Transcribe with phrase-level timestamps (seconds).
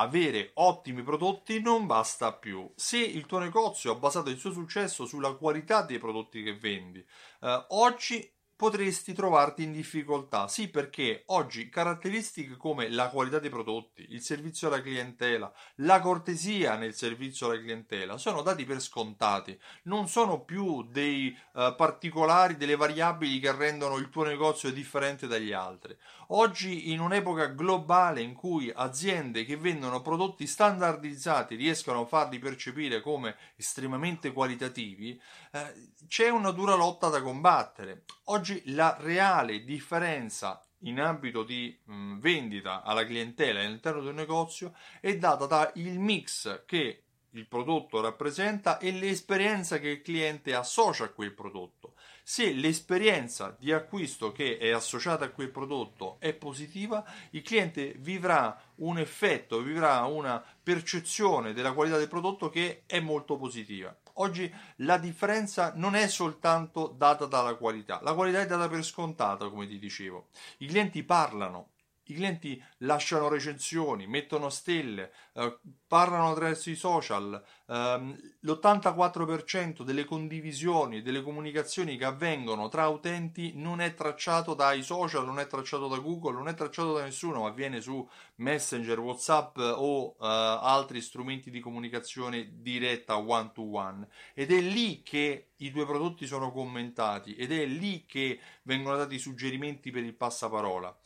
[0.00, 2.70] avere ottimi prodotti non basta più.
[2.74, 7.04] Se il tuo negozio ha basato il suo successo sulla qualità dei prodotti che vendi,
[7.40, 10.48] eh, oggi potresti trovarti in difficoltà.
[10.48, 16.74] Sì, perché oggi caratteristiche come la qualità dei prodotti, il servizio alla clientela, la cortesia
[16.74, 22.74] nel servizio alla clientela sono dati per scontati, non sono più dei uh, particolari, delle
[22.74, 25.96] variabili che rendono il tuo negozio differente dagli altri.
[26.30, 33.00] Oggi in un'epoca globale in cui aziende che vendono prodotti standardizzati riescono a farli percepire
[33.00, 35.18] come estremamente qualitativi,
[35.52, 38.02] eh, c'è una dura lotta da combattere.
[38.24, 45.16] Oggi la reale differenza in ambito di mh, vendita alla clientela all'interno del negozio è
[45.16, 47.02] data dal mix che
[47.32, 51.94] il prodotto rappresenta e l'esperienza che il cliente associa a quel prodotto.
[52.22, 58.60] Se l'esperienza di acquisto che è associata a quel prodotto è positiva, il cliente vivrà
[58.76, 63.96] un effetto, vivrà una percezione della qualità del prodotto che è molto positiva.
[64.20, 69.48] Oggi la differenza non è soltanto data dalla qualità, la qualità è data per scontata,
[69.48, 70.28] come ti dicevo.
[70.58, 71.68] I clienti parlano,
[72.08, 77.42] i clienti lasciano recensioni, mettono stelle, eh, parlano attraverso i social.
[77.66, 85.24] Eh, l'84% delle condivisioni, delle comunicazioni che avvengono tra utenti non è tracciato dai social,
[85.24, 88.06] non è tracciato da Google, non è tracciato da nessuno, ma avviene su
[88.36, 94.08] Messenger, WhatsApp o eh, altri strumenti di comunicazione diretta one to one.
[94.34, 99.18] Ed è lì che i tuoi prodotti sono commentati ed è lì che vengono dati
[99.18, 100.96] suggerimenti per il passaparola.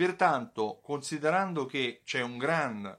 [0.00, 2.98] Pertanto, considerando che c'è un gran,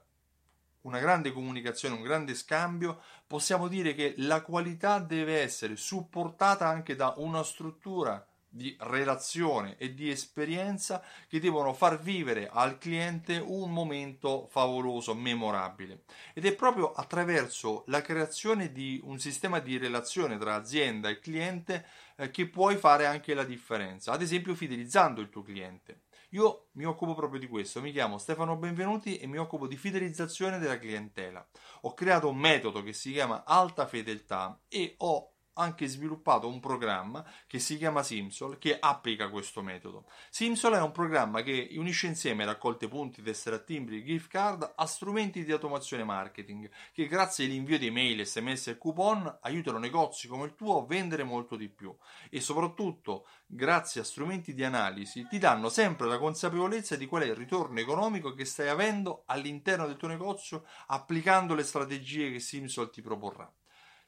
[0.82, 6.94] una grande comunicazione, un grande scambio, possiamo dire che la qualità deve essere supportata anche
[6.94, 13.72] da una struttura di relazione e di esperienza che devono far vivere al cliente un
[13.72, 16.04] momento favoloso, memorabile.
[16.34, 21.84] Ed è proprio attraverso la creazione di un sistema di relazione tra azienda e cliente
[22.14, 26.02] eh, che puoi fare anche la differenza, ad esempio fidelizzando il tuo cliente.
[26.34, 30.58] Io mi occupo proprio di questo, mi chiamo Stefano Benvenuti e mi occupo di fidelizzazione
[30.58, 31.46] della clientela.
[31.82, 37.24] Ho creato un metodo che si chiama alta fedeltà e ho anche sviluppato un programma
[37.46, 40.06] che si chiama Simsol che applica questo metodo.
[40.30, 45.44] Simsol è un programma che unisce insieme raccolte punti, tessere timbri, gift card a strumenti
[45.44, 50.54] di automazione marketing che grazie all'invio di mail, sms e coupon aiutano negozi come il
[50.54, 51.94] tuo a vendere molto di più
[52.30, 57.26] e soprattutto grazie a strumenti di analisi ti danno sempre la consapevolezza di qual è
[57.26, 62.90] il ritorno economico che stai avendo all'interno del tuo negozio applicando le strategie che Simsol
[62.90, 63.50] ti proporrà.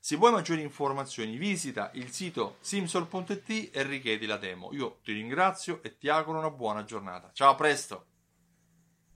[0.05, 4.69] Se vuoi maggiori informazioni visita il sito simsol.it e richiedi la demo.
[4.75, 7.31] Io ti ringrazio e ti auguro una buona giornata.
[7.33, 8.14] Ciao, a presto!